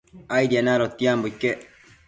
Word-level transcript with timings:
Aidien 0.37 0.67
adotiambo 0.75 1.25
iquec 1.31 1.57